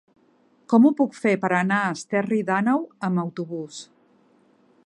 [0.71, 3.83] Com ho puc fer per anar a Esterri d'Àneu amb autobús?